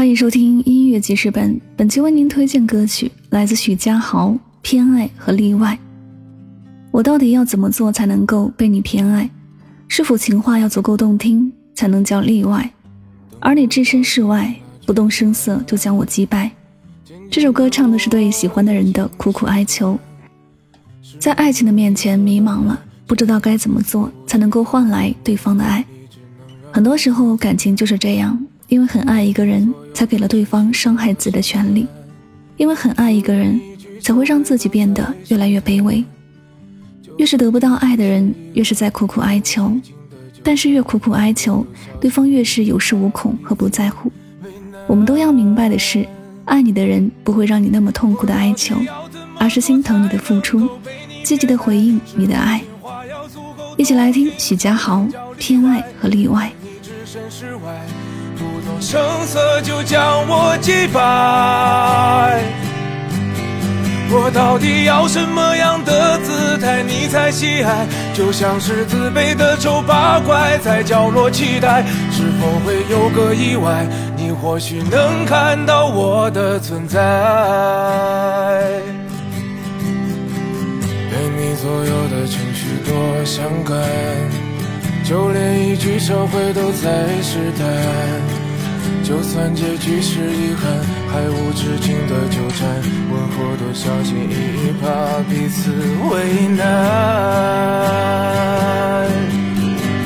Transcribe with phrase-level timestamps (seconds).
[0.00, 4.30] 欢迎收听音乐记事本，本期为您推荐歌曲来自许佳豪，
[4.62, 5.74] 《偏爱和例外》。
[6.90, 9.28] 我到底要怎么做才能够被你偏爱？
[9.88, 12.72] 是否情话要足够动听才能叫例外？
[13.40, 14.54] 而你置身事外，
[14.86, 16.50] 不动声色就将我击败。
[17.30, 19.98] 这首歌唱的是对喜欢的人的苦苦哀求，
[21.18, 25.84] 在爱情的面前迷茫了，不知道该怎么做才能够换来对方的爱。
[26.72, 28.46] 很多时候，感情就是这样。
[28.70, 31.84] 因为很爱一个人，才给了对方伤害自己的权利；
[32.56, 33.60] 因为很爱一个人，
[34.00, 36.02] 才会让自己变得越来越卑微。
[37.18, 39.72] 越是得不到爱的人，越是在苦苦哀求；
[40.44, 41.66] 但是越苦苦哀求，
[42.00, 44.10] 对方越是有恃无恐和不在乎。
[44.86, 46.06] 我们都要明白的是，
[46.44, 48.76] 爱你的人不会让你那么痛苦的哀求，
[49.36, 50.68] 而是心疼你的付出，
[51.24, 52.62] 积极的回应你的爱。
[53.76, 55.00] 一起来听许家豪
[55.36, 56.52] 《偏爱和例外》。
[58.40, 62.42] 不动声色就将我击败，
[64.10, 67.86] 我到底要什么样的姿态你才喜爱？
[68.14, 73.86] 就像是自卑的丑八怪，在角落期待，是否会有个意外？
[74.16, 76.98] 你或许能看到我的存在。
[81.10, 83.76] 被你左右的情绪多伤感，
[85.10, 86.88] 就连一句撤回都在
[87.20, 87.66] 试探。
[89.02, 90.70] 就算结局是遗憾，
[91.10, 92.68] 还无止境的纠缠，
[93.10, 94.34] 问候多小心翼
[94.68, 94.86] 翼，怕
[95.28, 95.72] 彼此
[96.12, 96.62] 为难。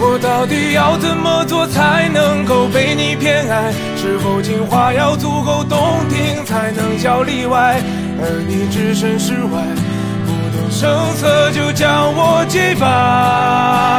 [0.00, 3.74] 我到底要怎么做才能够被你偏爱？
[3.98, 7.78] 是否情话要足够动听才能叫例外？
[8.22, 9.60] 而你置身事外，
[10.24, 13.93] 不动声色就将我击败。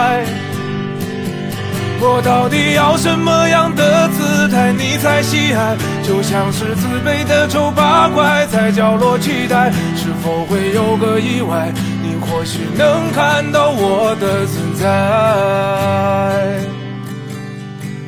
[2.16, 5.76] 我到底要什么样的姿态你才喜爱？
[6.02, 11.74] 就像是自卑的丑八怪，在角落期待，是否会有个意外？
[12.02, 14.86] 你或许能看到我的存在。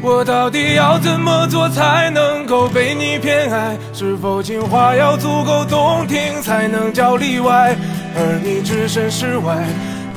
[0.01, 3.77] 我到底要怎么做才能够被你偏爱？
[3.93, 7.75] 是否情话要足够动听才能叫例外？
[8.15, 9.57] 而你置身事外。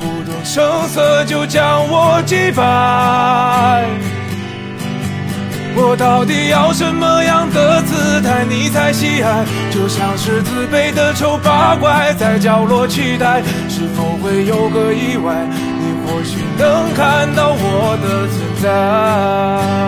[0.01, 3.80] 不动声色就将我击败，
[6.21, 9.43] 到底要什么样的姿态你才喜爱？
[9.71, 15.33] 就像是自卑的丑八怪，在角落期待，是否会有个意外？
[15.79, 19.80] 你或许能看到我的存在。